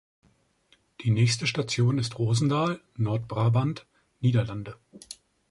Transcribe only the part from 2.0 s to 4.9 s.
Roosendaal, Nord-Brabant, Niederlande.